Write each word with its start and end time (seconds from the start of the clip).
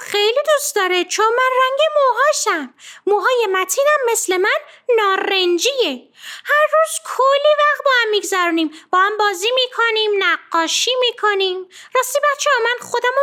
خیلی 0.00 0.40
دوست 0.46 0.76
داره 0.76 1.04
چون 1.04 1.26
من 1.26 1.50
رنگ 1.62 1.78
موهاشم. 1.96 2.74
موهای 3.06 3.46
متینم 3.52 3.98
مثل 4.12 4.36
من 4.36 4.58
نارنجیه. 4.96 6.08
هر 6.44 6.66
روز 6.72 7.00
کلی 7.16 7.52
وقت 7.58 7.84
با 7.84 7.90
هم 8.02 8.08
میگذرونیم. 8.10 8.70
با 8.92 8.98
هم 8.98 9.16
بازی 9.16 9.50
می‌کنیم 9.54 10.10
نقاشی 10.18 10.90
می‌کنیم. 11.00 11.68
راستی 11.94 12.18
بچه 12.18 12.50
ها 12.50 12.56
من 12.64 12.88
خودم 12.90 13.10
رو 13.16 13.22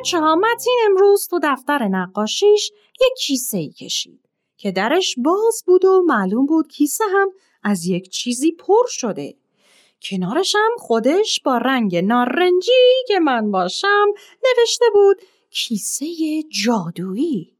بچه 0.00 0.20
ها 0.20 0.34
متین 0.34 0.78
امروز 0.86 1.28
تو 1.28 1.40
دفتر 1.42 1.88
نقاشیش 1.88 2.72
یک 3.00 3.18
کیسه 3.18 3.58
ای 3.58 3.70
کشید 3.70 4.20
که 4.56 4.72
درش 4.72 5.14
باز 5.18 5.62
بود 5.66 5.84
و 5.84 6.02
معلوم 6.06 6.46
بود 6.46 6.68
کیسه 6.68 7.04
هم 7.12 7.28
از 7.62 7.86
یک 7.86 8.10
چیزی 8.10 8.52
پر 8.52 8.86
شده. 8.88 9.34
کنارش 10.02 10.54
هم 10.54 10.70
خودش 10.78 11.40
با 11.40 11.58
رنگ 11.58 11.96
نارنجی 11.96 12.72
که 13.08 13.18
من 13.18 13.50
باشم 13.50 14.06
نوشته 14.44 14.84
بود 14.94 15.16
کیسه 15.50 16.06
جادویی. 16.64 17.56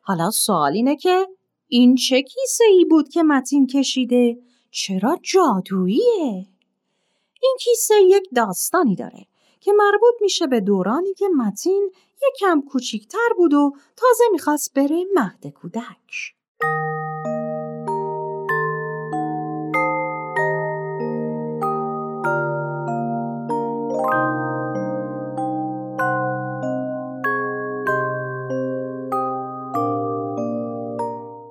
حالا 0.00 0.30
سوال 0.30 0.72
اینه 0.72 0.96
که 0.96 1.26
این 1.68 1.94
چه 1.94 2.22
کیسه 2.22 2.64
ای 2.64 2.84
بود 2.84 3.08
که 3.08 3.22
متین 3.22 3.66
کشیده؟ 3.66 4.38
چرا 4.70 5.18
جادوییه؟ 5.22 6.46
این 7.42 7.56
کیسه 7.60 7.94
یک 8.02 8.28
داستانی 8.34 8.96
داره 8.96 9.26
که 9.64 9.72
مربوط 9.72 10.14
میشه 10.20 10.46
به 10.46 10.60
دورانی 10.60 11.14
که 11.14 11.28
متین 11.28 11.90
یکم 12.28 12.62
کوچیکتر 12.62 13.28
بود 13.36 13.54
و 13.54 13.72
تازه 13.96 14.24
می‌خواست 14.32 14.74
بره 14.74 15.04
مهد 15.14 15.46
کودک. 15.46 16.34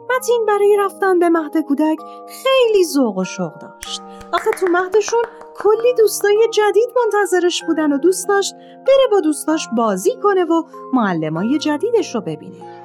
متین 0.09 0.45
برای 0.47 0.77
رفتن 0.79 1.19
به 1.19 1.29
مهد 1.29 1.57
کودک 1.57 1.97
خیلی 2.27 2.85
ذوق 2.85 3.17
و 3.17 3.23
شوق 3.23 3.59
داشت. 3.59 4.01
آخه 4.33 4.51
تو 4.51 4.67
مهدشون 4.67 5.23
کلی 5.55 5.93
دوستای 5.97 6.47
جدید 6.53 6.89
منتظرش 6.95 7.63
بودن 7.63 7.93
و 7.93 7.97
دوست 7.97 8.27
داشت 8.27 8.55
بره 8.55 9.07
با 9.11 9.19
دوستاش 9.19 9.69
بازی 9.77 10.15
کنه 10.23 10.43
و 10.43 10.63
معلمای 10.93 11.57
جدیدش 11.57 12.15
رو 12.15 12.21
ببینه. 12.21 12.83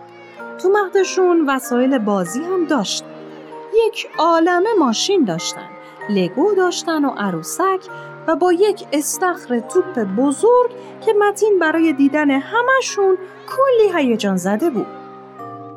تو 0.58 0.68
مهدشون 0.68 1.50
وسایل 1.50 1.98
بازی 1.98 2.42
هم 2.42 2.64
داشت. 2.64 3.04
یک 3.86 4.08
عالمه 4.18 4.68
ماشین 4.78 5.24
داشتن. 5.24 5.68
لگو 6.10 6.54
داشتن 6.54 7.04
و 7.04 7.10
عروسک 7.16 7.80
و 8.26 8.36
با 8.36 8.52
یک 8.52 8.86
استخر 8.92 9.60
توپ 9.60 9.98
بزرگ 9.98 10.70
که 11.06 11.12
متین 11.12 11.58
برای 11.58 11.92
دیدن 11.92 12.30
همشون 12.30 13.18
کلی 13.46 13.96
هیجان 13.96 14.36
زده 14.36 14.70
بود. 14.70 14.86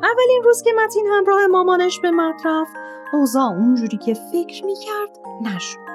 اولین 0.02 0.42
روز 0.44 0.62
که 0.62 0.70
متین 0.84 1.06
همراه 1.06 1.46
مامانش 1.46 2.00
به 2.00 2.10
مهد 2.10 2.40
رفت 2.44 2.72
اوضاع 3.12 3.50
اونجوری 3.50 3.96
که 3.96 4.14
فکر 4.14 4.64
می‌کرد 4.64 5.18
نشد. 5.42 5.91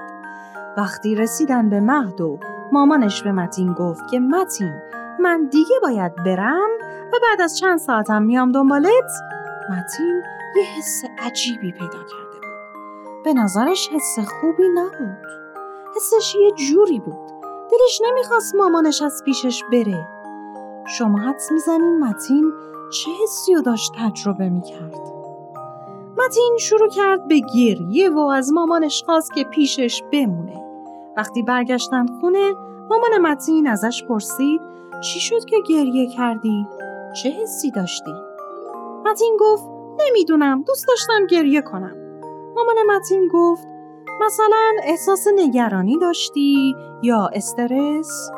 وقتی 0.78 1.16
رسیدن 1.16 1.70
به 1.70 1.80
مهد 1.80 2.22
و 2.22 2.40
مامانش 2.72 3.24
به 3.24 3.32
متین 3.32 3.74
گفت 3.74 4.08
که 4.12 4.20
متین 4.20 4.74
من 5.20 5.48
دیگه 5.52 5.76
باید 5.82 6.16
برم 6.16 6.70
و 7.14 7.16
بعد 7.24 7.42
از 7.42 7.58
چند 7.58 7.78
ساعتم 7.78 8.24
میام 8.24 8.52
دنبالت 8.52 9.12
متین 9.70 10.24
یه 10.56 10.64
حس 10.78 11.04
عجیبی 11.20 11.72
پیدا 11.72 11.88
کرده 11.88 12.38
بود. 12.42 13.24
به 13.24 13.34
نظرش 13.34 13.90
حس 13.94 14.20
خوبی 14.20 14.70
نبود. 14.76 15.28
حسش 15.96 16.36
یه 16.36 16.52
جوری 16.52 17.00
بود. 17.00 17.28
دلش 17.72 18.02
نمی‌خواست 18.08 18.56
مامانش 18.56 19.02
از 19.02 19.22
پیشش 19.26 19.64
بره. 19.72 20.08
شما 20.98 21.18
حدس 21.18 21.52
می‌زنین 21.52 22.00
متین 22.00 22.54
چه 22.92 23.12
حسی 23.24 23.54
رو 23.54 23.62
داشت 23.62 23.92
تجربه 24.00 24.50
می‌کرد؟ 24.50 25.02
متین 26.18 26.58
شروع 26.60 26.90
کرد 26.90 27.28
به 27.28 27.42
گریه 27.56 28.10
و 28.10 28.20
از 28.20 28.54
مامانش 28.54 29.04
خواست 29.06 29.34
که 29.34 29.44
پیشش 29.44 30.04
بمونه. 30.12 30.67
وقتی 31.18 31.44
برگشتن 31.44 32.06
خونه 32.20 32.54
مامان 32.90 33.18
متین 33.22 33.68
ازش 33.68 34.04
پرسید 34.04 34.62
چی 35.04 35.20
شد 35.20 35.46
که 35.46 35.58
گریه 35.70 36.08
کردی؟ 36.08 36.68
چه 37.24 37.30
حسی 37.30 37.72
داشتی؟ 37.72 38.12
متین 39.06 39.38
گفت 39.40 39.64
نمی‌دونم 40.08 40.62
دوست 40.62 40.88
داشتم 40.88 41.26
گریه 41.30 41.62
کنم. 41.62 41.96
مامان 42.56 42.76
متین 42.96 43.28
گفت 43.34 43.68
مثلا 44.26 44.72
احساس 44.84 45.28
نگرانی 45.36 45.98
داشتی 46.00 46.76
یا 47.04 47.30
استرس؟ 47.34 48.30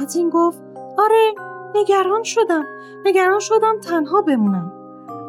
متین 0.00 0.30
گفت 0.30 0.62
آره 0.98 1.34
نگران 1.74 2.22
شدم 2.22 2.64
نگران 3.04 3.38
شدم 3.38 3.80
تنها 3.80 4.22
بمونم 4.22 4.72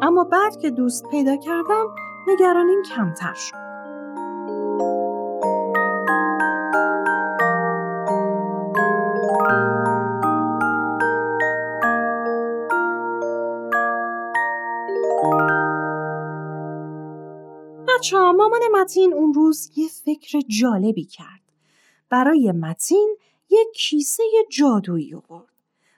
اما 0.02 0.24
بعد 0.24 0.56
که 0.56 0.70
دوست 0.70 1.04
پیدا 1.10 1.36
کردم 1.36 1.86
نگرانیم 2.28 2.82
کمتر 2.82 3.34
شد 3.34 3.59
بچه 18.00 18.18
ها 18.18 18.32
مامان 18.32 18.60
متین 18.72 19.14
اون 19.14 19.34
روز 19.34 19.70
یه 19.76 19.88
فکر 19.88 20.40
جالبی 20.60 21.04
کرد. 21.04 21.40
برای 22.10 22.52
متین 22.52 23.16
یک 23.50 23.68
کیسه 23.74 24.22
جادویی 24.50 25.14
آورد. 25.14 25.48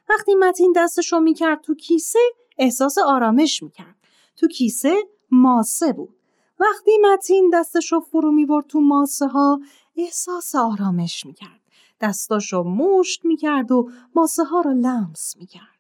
وقتی 0.09 0.35
متین 0.35 0.73
دستشو 0.77 1.21
می‌کرد 1.21 1.61
تو 1.61 1.75
کیسه 1.75 2.19
احساس 2.59 2.99
آرامش 2.99 3.63
می‌کرد. 3.63 3.97
تو 4.37 4.49
کیسه 4.49 4.95
ماسه 5.31 5.93
بود. 5.93 6.17
وقتی 6.61 6.91
متین 6.99 7.51
دستشو 7.55 8.01
فرو 8.01 8.33
می‌برد 8.33 8.67
تو 8.67 8.81
ماسه 8.81 9.27
ها 9.27 9.61
احساس 9.97 10.55
آرامش 10.55 11.27
می‌کرد. 11.27 11.61
دستاشو 12.01 12.63
مشت 12.63 13.25
می‌کرد 13.25 13.73
و 13.73 13.91
ماسه 14.15 14.45
ها 14.45 14.61
رو 14.61 14.73
لمس 14.73 15.37
می‌کرد. 15.37 15.79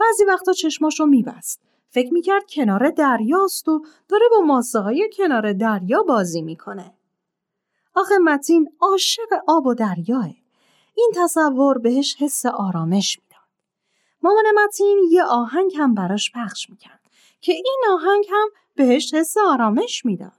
بعضی 0.00 0.24
وقتا 0.24 0.52
چشماشو 0.52 1.06
میبست. 1.06 1.60
فکر 1.90 2.12
می‌کرد 2.12 2.42
کنار 2.50 2.90
دریاست 2.90 3.68
و 3.68 3.84
داره 4.08 4.26
با 4.30 4.40
ماسه 4.40 4.78
های 4.78 5.10
کنار 5.16 5.52
دریا 5.52 6.02
بازی 6.02 6.42
می‌کنه. 6.42 6.94
آخه 7.94 8.18
متین 8.18 8.70
عاشق 8.80 9.28
آب 9.46 9.66
و 9.66 9.74
دریاه. 9.74 10.30
این 10.94 11.12
تصور 11.16 11.78
بهش 11.78 12.16
حس 12.18 12.46
آرامش 12.46 13.18
می‌داد. 13.18 13.40
مامان 14.22 14.44
متین 14.64 15.08
یه 15.10 15.24
آهنگ 15.24 15.72
هم 15.78 15.94
براش 15.94 16.32
پخش 16.34 16.70
می‌کرد 16.70 17.00
که 17.40 17.52
این 17.52 17.82
آهنگ 17.90 18.24
هم 18.30 18.48
بهش 18.76 19.14
حس 19.14 19.36
آرامش 19.38 20.04
می‌داد. 20.04 20.32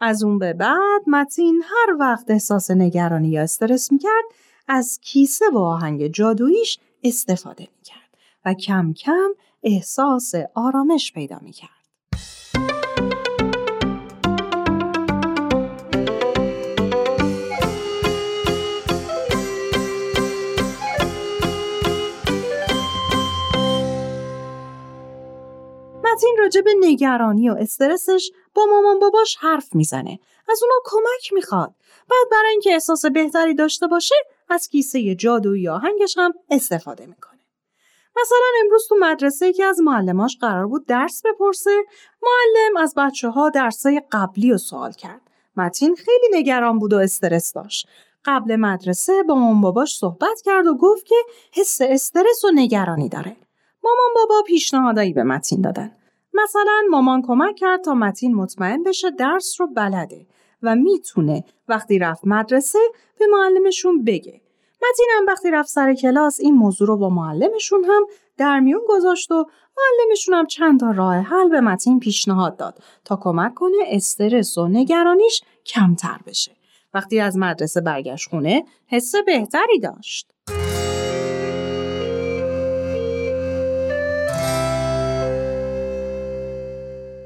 از 0.00 0.24
اون 0.24 0.38
به 0.38 0.52
بعد 0.52 1.02
متین 1.06 1.62
هر 1.64 1.96
وقت 1.98 2.30
احساس 2.30 2.70
نگرانی 2.70 3.28
یا 3.28 3.42
استرس 3.42 3.92
می‌کرد 3.92 4.24
از 4.68 5.00
کیسه 5.02 5.50
و 5.50 5.58
آهنگ 5.58 6.06
جادوییش 6.06 6.78
استفاده 7.02 7.68
می‌کرد 7.78 8.18
و 8.44 8.54
کم 8.54 8.92
کم 8.92 9.30
احساس 9.64 10.32
آرامش 10.54 11.12
پیدا 11.12 11.38
می 11.42 11.52
کرد. 11.52 11.70
متین 26.04 26.36
راجع 26.38 26.60
به 26.60 26.74
نگرانی 26.80 27.50
و 27.50 27.52
استرسش 27.52 28.30
با 28.54 28.66
مامان 28.66 28.98
باباش 28.98 29.36
حرف 29.40 29.74
می‌زنه. 29.74 30.20
از 30.48 30.62
اونا 30.62 30.74
کمک 30.84 31.32
می‌خواد. 31.32 31.74
بعد 32.10 32.30
برای 32.30 32.50
اینکه 32.50 32.72
احساس 32.72 33.06
بهتری 33.06 33.54
داشته 33.54 33.86
باشه 33.86 34.14
از 34.48 34.68
کیسه 34.68 35.14
جادویی 35.14 35.68
آهنگش 35.68 36.18
هم 36.18 36.32
استفاده 36.50 37.06
می‌کنه. 37.06 37.33
مثلا 38.20 38.46
امروز 38.64 38.88
تو 38.88 38.96
مدرسه 39.00 39.46
یکی 39.46 39.62
از 39.62 39.80
معلماش 39.80 40.38
قرار 40.40 40.66
بود 40.66 40.86
درس 40.86 41.22
بپرسه. 41.24 41.84
معلم 42.22 42.76
از 42.76 42.94
بچه 42.96 43.28
ها 43.28 43.50
درسای 43.50 44.02
قبلی 44.12 44.50
رو 44.50 44.58
سوال 44.58 44.92
کرد. 44.92 45.20
متین 45.56 45.94
خیلی 45.94 46.28
نگران 46.32 46.78
بود 46.78 46.92
و 46.92 46.96
استرس 46.96 47.52
داشت. 47.52 47.88
قبل 48.24 48.56
مدرسه 48.56 49.22
با 49.22 49.34
مامان 49.34 49.60
باباش 49.60 49.96
صحبت 49.96 50.40
کرد 50.44 50.66
و 50.66 50.74
گفت 50.74 51.06
که 51.06 51.16
حس 51.52 51.78
استرس 51.80 52.44
و 52.44 52.50
نگرانی 52.54 53.08
داره. 53.08 53.36
مامان 53.84 54.10
بابا 54.14 54.42
پیشنهادایی 54.46 55.12
به 55.12 55.22
متین 55.22 55.60
دادن. 55.60 55.96
مثلا 56.34 56.82
مامان 56.90 57.22
کمک 57.22 57.56
کرد 57.56 57.80
تا 57.80 57.94
متین 57.94 58.34
مطمئن 58.34 58.82
بشه 58.82 59.10
درس 59.10 59.60
رو 59.60 59.66
بلده 59.66 60.26
و 60.62 60.74
می‌تونه 60.74 61.44
وقتی 61.68 61.98
رفت 61.98 62.20
مدرسه 62.24 62.78
به 63.18 63.26
معلمشون 63.26 64.04
بگه. 64.04 64.40
متین 64.90 65.06
هم 65.18 65.26
وقتی 65.26 65.50
رفت 65.50 65.68
سر 65.68 65.94
کلاس 65.94 66.40
این 66.40 66.54
موضوع 66.54 66.88
رو 66.88 66.96
با 66.96 67.08
معلمشون 67.08 67.84
هم 67.84 68.06
در 68.36 68.60
میون 68.60 68.82
گذاشت 68.88 69.30
و 69.30 69.46
معلمشون 69.76 70.34
هم 70.34 70.46
چند 70.46 70.80
تا 70.80 70.90
راه 70.90 71.14
حل 71.14 71.48
به 71.48 71.60
متین 71.60 72.00
پیشنهاد 72.00 72.56
داد 72.56 72.78
تا 73.04 73.18
کمک 73.22 73.54
کنه 73.54 73.76
استرس 73.86 74.58
و 74.58 74.68
نگرانیش 74.68 75.42
کمتر 75.66 76.18
بشه. 76.26 76.56
وقتی 76.94 77.20
از 77.20 77.36
مدرسه 77.36 77.80
برگشت 77.80 78.28
خونه 78.28 78.64
حس 78.86 79.14
بهتری 79.26 79.78
داشت. 79.78 80.30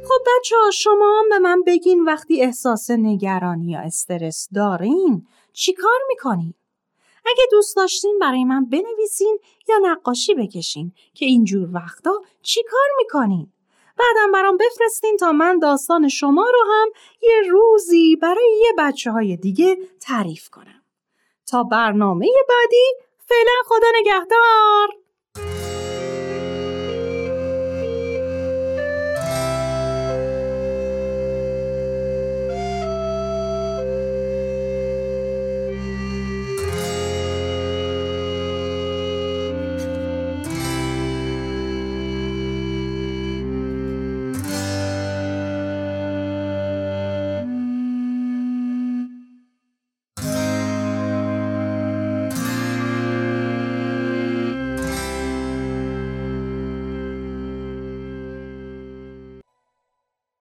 خب 0.09 0.25
بچه 0.27 0.57
ها 0.65 0.71
شما 0.71 1.21
هم 1.21 1.29
به 1.29 1.39
من 1.39 1.63
بگین 1.67 2.05
وقتی 2.05 2.43
احساس 2.43 2.91
نگرانی 2.91 3.71
یا 3.71 3.81
استرس 3.81 4.49
دارین 4.55 5.27
چی 5.53 5.73
کار 5.73 6.01
می‌کنین؟ 6.09 6.55
اگه 7.27 7.45
دوست 7.51 7.77
داشتین 7.77 8.19
برای 8.21 8.45
من 8.45 8.65
بنویسین 8.65 9.39
یا 9.69 9.77
نقاشی 9.83 10.35
بکشین 10.35 10.93
که 11.15 11.25
اینجور 11.25 11.69
وقتا 11.73 12.23
چی 12.43 12.63
کار 12.71 12.89
می‌کنین؟ 12.99 13.53
بعدم 13.99 14.33
برام 14.33 14.57
بفرستین 14.57 15.17
تا 15.17 15.33
من 15.33 15.59
داستان 15.59 16.09
شما 16.09 16.45
رو 16.45 16.73
هم 16.73 16.89
یه 17.23 17.51
روزی 17.51 18.17
برای 18.17 18.61
یه 18.63 18.73
بچه 18.79 19.11
های 19.11 19.37
دیگه 19.37 19.77
تعریف 20.01 20.49
کنم. 20.49 20.83
تا 21.47 21.63
برنامه 21.63 22.29
بعدی 22.49 22.85
فعلا 23.29 23.53
خدا 23.67 23.89
نگهدار! 24.01 25.08